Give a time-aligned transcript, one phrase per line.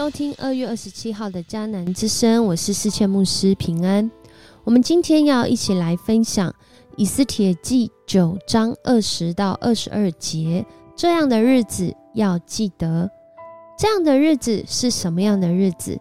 [0.00, 4.10] 收听二月二十七号的迦南之声，我是世谦牧师平安。
[4.64, 6.50] 我们今天要一起来分享
[6.96, 10.64] 以斯帖记九章二十到二十二节，
[10.96, 13.10] 这样的日子要记得。
[13.78, 16.00] 这样的日子是什么样的日子？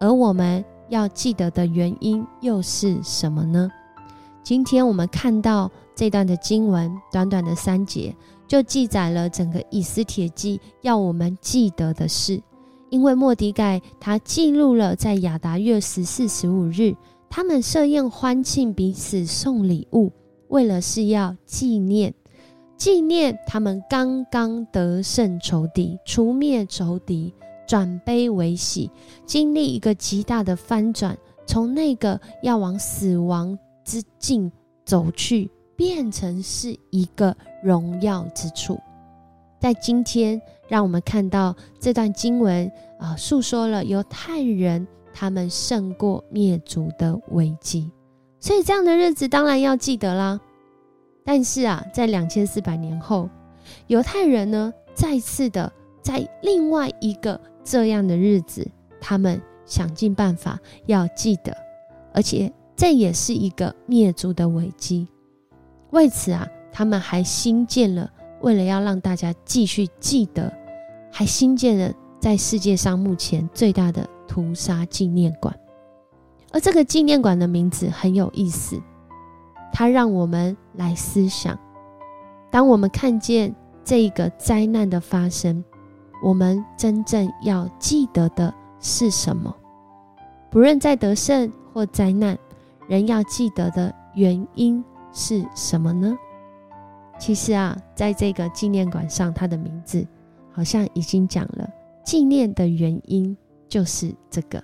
[0.00, 3.70] 而我们要记得的原因又是什么呢？
[4.42, 8.12] 今天我们看到这段的经文，短短的三节，
[8.48, 12.42] 就记载了整个以斯帖记要我们记得的事。
[12.90, 16.94] 因为莫迪盖他记录了在亚达月十四、十五日，
[17.28, 20.12] 他们设宴欢庆，彼此送礼物，
[20.48, 22.12] 为了是要纪念，
[22.76, 27.32] 纪念他们刚刚得胜仇敌，除灭仇敌，
[27.66, 28.90] 转悲为喜，
[29.24, 31.16] 经历一个极大的翻转，
[31.46, 34.50] 从那个要往死亡之境
[34.84, 38.76] 走去，变成是一个荣耀之处。
[39.60, 47.90] 在今天，让我们看到这段经文啊，诉说了犹太人他们胜过灭族的危机。
[48.38, 50.40] 所以，这样的日子当然要记得啦。
[51.24, 53.28] 但是啊，在两千四百年后，
[53.88, 58.64] 犹太人呢，再次的在另外一个这样的日子，
[59.00, 61.52] 他们想尽办法要记得，
[62.14, 65.08] 而且这也是一个灭族的危机。
[65.90, 68.08] 为此啊，他们还新建了。
[68.40, 70.50] 为了要让大家继续记得，
[71.12, 75.54] 还新建了在世界上目前最大的屠杀纪念馆。
[76.52, 78.80] 而这个纪念馆的名字很有意思，
[79.72, 81.58] 它让我们来思想：
[82.50, 85.64] 当我们看见这个灾难的发生，
[86.22, 89.54] 我们真正要记得的是什么？
[90.50, 92.36] 不论在得胜或灾难，
[92.88, 96.18] 人要记得的原因是什么呢？
[97.18, 100.04] 其实啊，在这个纪念馆上，它的名字
[100.52, 101.68] 好像已经讲了。
[102.04, 103.36] 纪念的原因
[103.68, 104.62] 就是这个。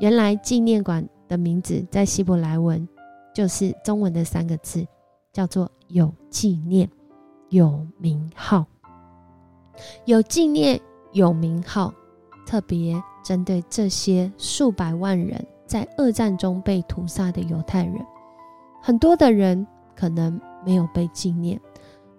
[0.00, 2.88] 原来纪念馆的名字在希伯来文
[3.34, 4.86] 就是中文的三个字，
[5.32, 6.88] 叫做“有纪念，
[7.50, 8.64] 有名号”。
[10.06, 10.80] 有纪念，
[11.12, 11.92] 有名号，
[12.46, 18.04] 特别针对这些数百万人在二战中被屠杀的犹太人，
[18.82, 20.40] 很多的人可能。
[20.66, 21.60] 没有被纪念，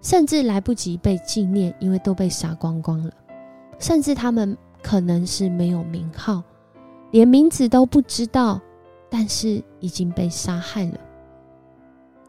[0.06, 3.12] 甚至来不及被纪念，因为都被杀光光了。
[3.80, 6.44] 甚至他们可能是没有名号，
[7.10, 8.62] 连名字都不知道，
[9.10, 11.00] 但是已经被杀害了。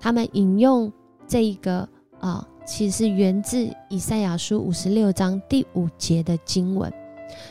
[0.00, 0.90] 他们引用
[1.28, 1.86] 这一个
[2.18, 6.90] 啊，其实源自以赛亚书五十六章第五节的经文，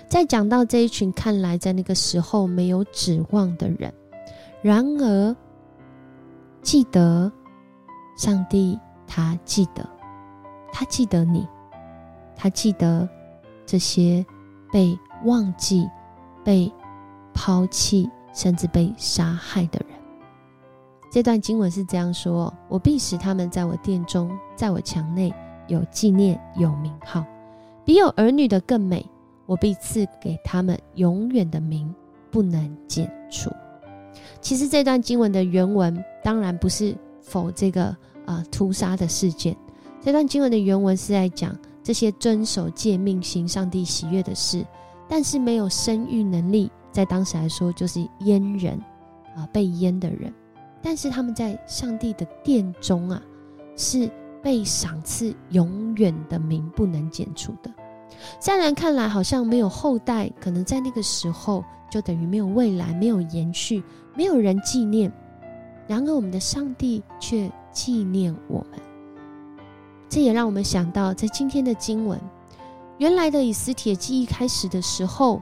[0.10, 3.94] 在讲到这一群看来在那个时候没有指望的人，
[4.64, 5.36] 然而
[6.64, 7.32] 记得。
[8.18, 9.86] 上帝，他记得，
[10.78, 11.48] 他记得你，
[12.36, 13.08] 他记得
[13.66, 14.26] 这些
[14.74, 15.90] 被忘记、
[16.44, 16.70] 被
[17.34, 19.98] 抛弃，甚至被杀害的人。
[21.10, 25.34] 这段经文是这样说：“我必使他们在我殿中，在我墙内
[25.68, 27.24] 有纪念，有名号，
[27.86, 29.10] 比有儿女的更美。
[29.46, 31.96] 我必赐给他们永远的名，
[32.30, 33.50] 不能剪除。”
[34.42, 36.94] 其实这段经文的原文当然不是。
[37.22, 37.86] 否，这个
[38.26, 39.56] 啊屠杀的事件，
[40.06, 44.64] 这段经文的原文是在讲这些遵守诫命、行上帝喜悦的事，
[45.10, 48.80] 但是没有生育能力，在当时来说就是阉人
[49.36, 50.32] 啊，被阉的人。
[50.80, 53.20] 但是他们在上帝的殿中啊，
[53.76, 54.08] 是
[54.44, 57.72] 被赏赐永远的名，不能剪除的。
[58.38, 63.84] 在人看来，好像没有后代，可能在那个时候就等于没有未来，没有延续，
[64.16, 65.12] 没有人纪念。
[65.88, 68.80] 然而，我们的上帝却纪念我们。
[70.16, 72.18] 这也让我们想到，在今天的经文，
[73.00, 75.42] 原来的以斯帖记一开始的时候，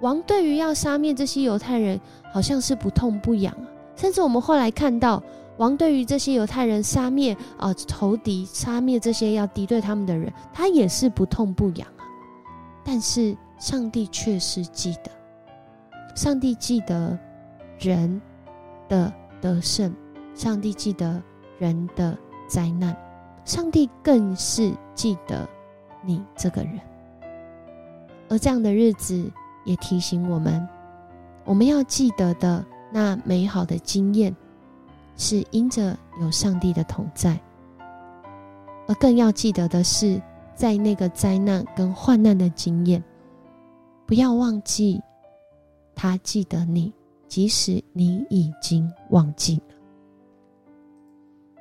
[0.00, 2.00] 王对于要杀灭这些犹太人，
[2.32, 3.66] 好像是不痛不痒啊。
[3.96, 5.20] 甚至我们后来看到，
[5.56, 12.06] 王对于这些犹太人杀灭啊仇敌、杀灭这些要敌对他们的人，他也是不痛不痒啊。
[12.84, 15.10] 但是上帝却是记得，
[16.14, 17.18] 上帝记得
[17.80, 18.22] 人
[18.88, 19.12] 的。
[19.40, 19.92] 得胜，
[20.32, 21.20] 上帝记得
[21.58, 22.16] 人的
[22.48, 22.96] 灾难，
[23.46, 25.48] 上帝更是记得
[26.04, 26.78] 你这个人。
[28.28, 29.30] 而这样的日子
[29.64, 30.68] 也提醒我们，
[31.44, 32.62] 我们要记得的
[32.92, 34.36] 那美好的经验，
[35.16, 37.38] 是因着有上帝的同在；
[38.88, 40.20] 而更要记得的是，
[40.54, 43.02] 在那个灾难跟患难的经验，
[44.04, 45.00] 不要忘记
[45.94, 46.92] 他记得你。
[47.28, 49.74] 即使你已经忘记了，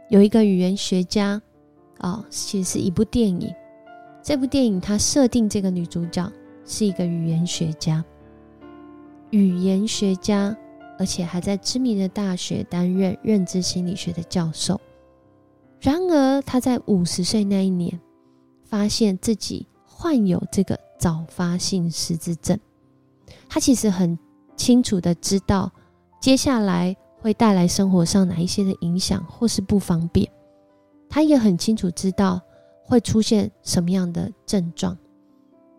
[0.09, 1.41] 有一个语言学家，
[2.00, 3.53] 哦，其实是一部电影。
[4.24, 6.31] 这部电影它设定这个女主角
[6.65, 8.03] 是一个语言学家，
[9.30, 10.56] 语言学家，
[10.97, 14.81] 而且还在知名的大学担任认知心理学的教授。
[15.80, 18.00] 然而，他在五十岁那一年，
[18.63, 22.59] 发现自己患有这个早发性失智症。
[23.48, 24.18] 他其实很
[24.56, 25.71] 清楚的知道，
[26.19, 30.27] 接下来会带来生活上哪一些的影响或是不方便。
[31.15, 32.41] 他也很清楚知道
[32.83, 34.97] 会出现什么样的症状。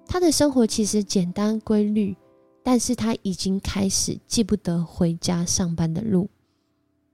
[0.07, 2.17] 他的生活其实简单规律，
[2.63, 6.31] 但是他已经开始记不得回家上班的路。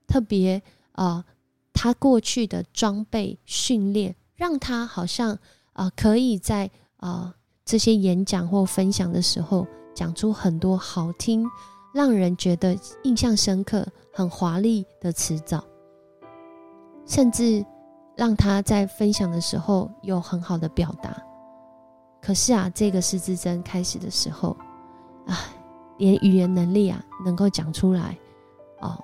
[0.07, 1.25] 特别啊，
[1.73, 5.37] 他过去的装备训练，让他好像
[5.73, 7.35] 啊，可以在啊
[7.65, 9.67] 这些演讲或分享的时候。
[9.93, 11.45] 讲出很多好听、
[11.93, 15.63] 让人觉得印象深刻、很华丽的词藻，
[17.05, 17.63] 甚至
[18.15, 21.15] 让他在分享的时候有很好的表达。
[22.21, 24.55] 可是啊，这个失智症开始的时候
[25.27, 25.37] 啊，
[25.97, 28.17] 连语言能力啊能够讲出来
[28.81, 28.97] 哦，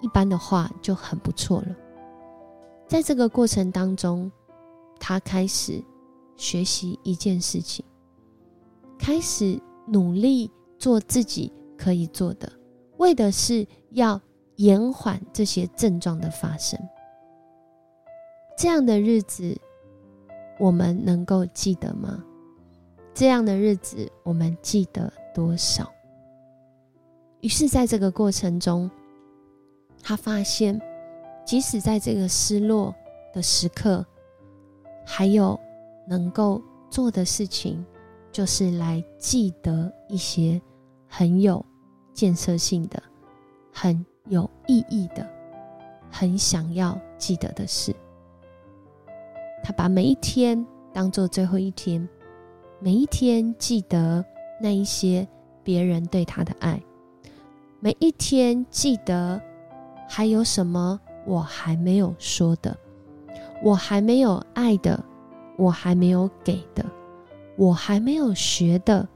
[0.00, 1.68] 一般的话就很不错了。
[2.86, 4.30] 在这个过程当中，
[4.98, 5.82] 他开始
[6.36, 7.84] 学习一件事情，
[8.98, 9.60] 开始。
[9.86, 12.50] 努力做自己可以做的，
[12.96, 14.18] 为的是要
[14.56, 16.80] 延缓这些症状的发生。
[18.56, 19.56] 这样的日子，
[20.58, 22.22] 我们能够记得吗？
[23.12, 25.92] 这样的日子，我们记得多少？
[27.40, 28.90] 于是，在这个过程中，
[30.02, 30.80] 他发现，
[31.44, 32.94] 即使在这个失落
[33.32, 34.04] 的时刻，
[35.04, 35.58] 还有
[36.06, 37.84] 能够做的事情。
[38.32, 40.60] 就是来记得一些
[41.06, 41.64] 很有
[42.12, 43.00] 建设性的、
[43.72, 45.24] 很有意义的、
[46.10, 47.94] 很想要记得的事。
[49.64, 52.06] 他把每一天当做最后一天，
[52.78, 54.24] 每一天记得
[54.60, 55.26] 那一些
[55.62, 56.80] 别人对他的爱，
[57.80, 59.40] 每一天记得
[60.08, 62.76] 还有什么我还没有说的，
[63.62, 65.02] 我还没有爱的，
[65.56, 66.84] 我还没有给的。
[67.56, 69.08] 我还没有学的，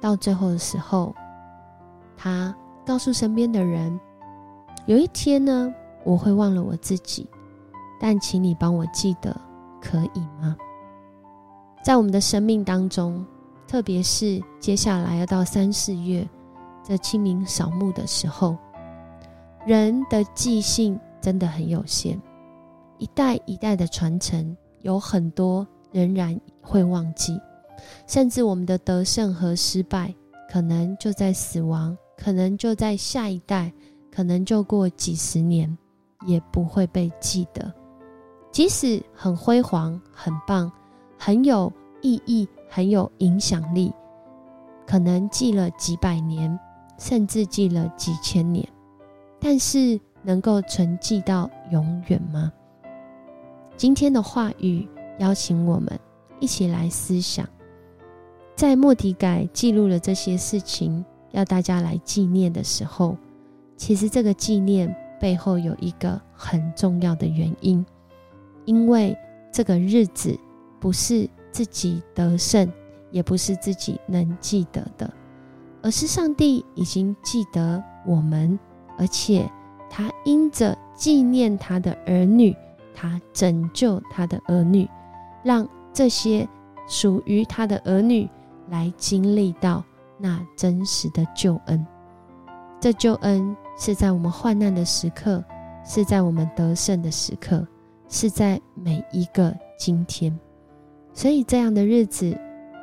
[0.00, 1.14] 到最后的时候，
[2.16, 2.52] 他
[2.84, 3.96] 告诉身边的人
[4.86, 5.72] ：“有一天呢，
[6.02, 7.28] 我会忘了我自己，
[7.98, 9.38] 但请你帮我记得，
[9.80, 10.56] 可以吗？”
[11.84, 13.24] 在我们的生命当中，
[13.66, 16.28] 特别是接下来要到三四月
[16.82, 18.56] 这清明扫墓的时候，
[19.66, 22.20] 人的记性真的很有限，
[22.98, 25.66] 一代一代的传承有很多。
[25.92, 27.40] 仍然会忘记，
[28.06, 30.14] 甚至我们的得胜和失败，
[30.50, 33.72] 可能就在死亡，可能就在下一代，
[34.12, 35.74] 可能就过几十年，
[36.26, 37.72] 也不会被记得。
[38.56, 40.72] 即使很辉煌、很棒、
[41.18, 41.70] 很有
[42.00, 43.92] 意义、很有影响力，
[44.86, 46.58] 可能记了几百年，
[46.98, 48.66] 甚至记了几千年，
[49.38, 52.50] 但是能够存记到永远吗？
[53.76, 54.88] 今天的话语。
[55.18, 56.00] 邀请我们
[56.40, 57.46] 一起来思想，
[58.54, 63.18] 在莫迪改记录了这些事情，要大家来纪念的时候，
[63.76, 67.84] 其实这个纪念背后有一个很重要的原因，
[68.66, 69.16] 因为
[69.50, 70.38] 这个日子
[70.78, 72.70] 不是自己得胜，
[73.10, 75.10] 也不是自己能记得的，
[75.82, 78.58] 而是上帝已经记得我们，
[78.98, 79.50] 而且
[79.88, 82.54] 他因着纪念他的儿女，
[82.94, 84.86] 他拯救他的儿女。
[85.42, 86.46] 让这些
[86.88, 88.28] 属于他的儿女
[88.68, 89.84] 来经历到
[90.18, 91.86] 那真实的救恩。
[92.80, 95.42] 这救恩是在我们患难的时刻，
[95.84, 97.64] 是在我们得胜的时刻，
[98.08, 100.36] 是在每一个今天。
[101.12, 102.38] 所以，这样的日子，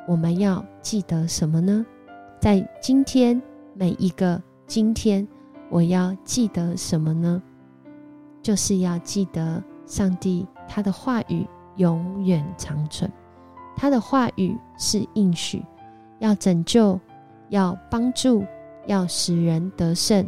[0.08, 1.84] 我们要记得什么呢？
[2.40, 3.40] 在今天
[3.74, 5.26] 每一个今天，
[5.70, 7.42] 我要记得什么呢？
[8.42, 11.46] 就是要记得上帝他的话语。
[11.76, 13.10] 永远长存，
[13.76, 15.60] 他的话语是应许，
[16.20, 17.00] 要拯救，
[17.48, 18.44] 要帮助，
[18.86, 20.24] 要使人得胜，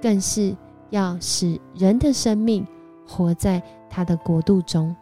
[0.00, 0.56] 更是
[0.90, 2.64] 要使人的生命
[3.04, 3.60] 活在
[3.94, 4.94] 他的国度中。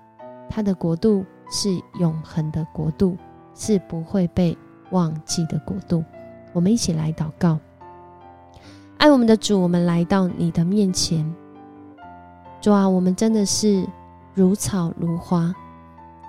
[0.51, 3.17] 他的国度是永恒的国度，
[3.55, 4.55] 是不会被
[4.91, 6.05] 忘记的国度。
[6.53, 7.59] 我们一起来祷告，
[8.99, 11.25] 爱我们的主，我们来到你的面前，
[12.61, 13.83] 主啊，我们真的是
[14.35, 15.55] 如草如花。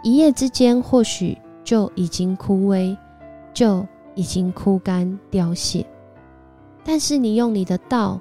[0.04, 2.96] 一夜之间，或许就已经枯萎，
[3.54, 5.86] 就已经枯干凋谢。
[6.86, 8.18] 但是你用你的道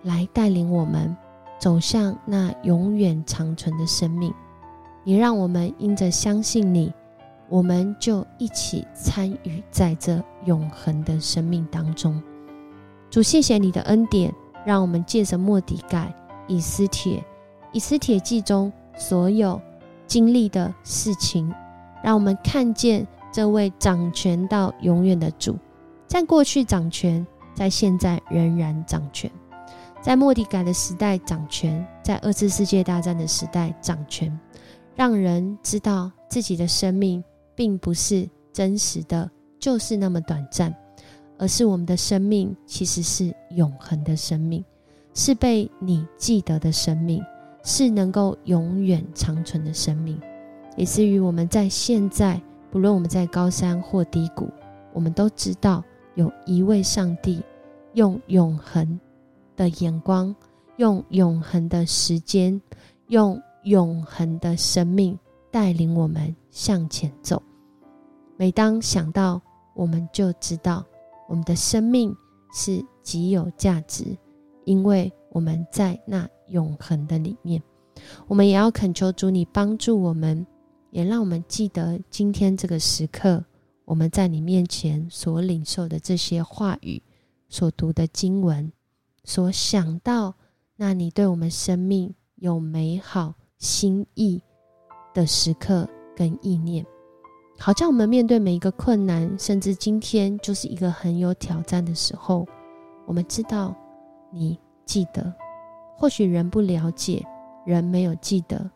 [0.00, 1.14] 来带领我们
[1.64, 4.30] 走向那永远长存的生命。
[5.02, 6.92] 你让我们因着相信你，
[7.48, 12.22] 我们就一起参与在这永恒的生命当中。
[13.08, 14.30] 主，谢谢你的恩典，
[14.66, 16.14] 让我们借着莫迪盖、
[16.48, 17.24] 以斯帖、
[17.72, 19.58] 以斯帖记中所有
[20.06, 21.50] 经历的事情，
[22.02, 25.56] 让我们看见这位掌权到永远的主，
[26.06, 29.30] 在过去掌权，在现在仍然掌权。
[30.04, 34.38] 在莫迪改的时代掌权，在二次世界大战的时代掌权，
[34.94, 40.74] 让人知道自己的生命并不是真实的，就是那么短暂，
[41.38, 44.62] 而是我们的生命其实是永恒的生命，
[45.14, 47.24] 是被你记得的生命，
[47.62, 50.20] 是能够永远长存的生命，
[50.76, 52.38] 也是于我们在现在，
[52.70, 54.50] 不论我们在高山或低谷，
[54.92, 55.82] 我们都知道
[56.14, 57.42] 有一位上帝
[57.94, 59.00] 用永恒。
[59.56, 60.34] 的眼光，
[60.76, 62.60] 用永恒的时间，
[63.08, 65.18] 用永恒的生命
[65.50, 67.42] 带领我们向前走。
[68.36, 69.40] 每当想到，
[69.74, 70.84] 我们就知道
[71.28, 72.14] 我们的生命
[72.52, 74.04] 是极有价值，
[74.64, 77.62] 因为我们在那永恒的里面。
[78.26, 80.44] 我们也要恳求主，你帮助我们，
[80.90, 83.44] 也让我们记得今天这个时刻，
[83.84, 87.00] 我们在你面前所领受的这些话语，
[87.48, 88.70] 所读的经文。
[89.24, 90.34] 所想到，
[90.76, 94.42] 那你对我们生命有美好心意
[95.14, 96.84] 的时刻跟意念，
[97.58, 102.46] 好像我们面对每一个困难，甚至今天就是一个很有挑战的时候，
[103.06, 103.74] 我们知道
[104.30, 105.32] 你记得。
[105.96, 107.24] 或许人不了解，
[107.64, 108.70] 人没有记得，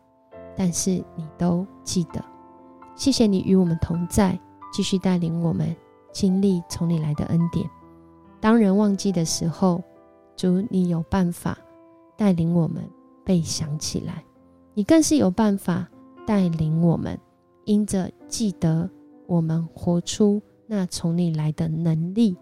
[0.57, 2.23] 但是你都记得。
[2.95, 4.39] 谢谢你与我们同在，
[4.73, 5.75] 继续带领我们
[6.11, 7.69] 经历从你来的恩典。
[8.39, 9.83] 当人忘记的时候。
[10.39, 11.57] 主，你有办法
[12.15, 12.81] 带领我们
[13.25, 14.23] 被想起来，
[14.73, 15.85] 你更是有办法
[16.25, 17.19] 带领我们，
[17.65, 18.89] 因着记得
[19.27, 22.37] 我们活出那从你来的能力，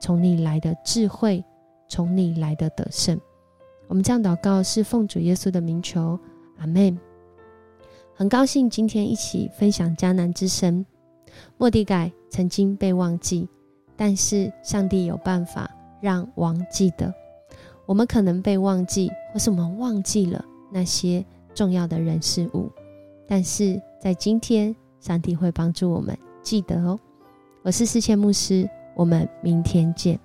[0.00, 1.44] 从你来的智慧，
[1.86, 3.20] 从你来的得胜。
[3.88, 6.18] 我们这样祷告是奉主耶稣的名求，
[6.56, 6.98] 阿门。
[8.14, 10.82] 很高兴今天一起分享迦南之声。
[11.58, 13.46] 莫迪改曾经被忘记，
[13.98, 15.70] 但是上帝有办法。
[16.00, 17.12] 让王记得，
[17.86, 21.24] 我们可能被忘记，或是我们忘记了那些
[21.54, 22.70] 重要的人事物，
[23.26, 26.98] 但是在今天，上帝会帮助我们记得哦。
[27.62, 30.18] 我是世谦牧师，我们明天见。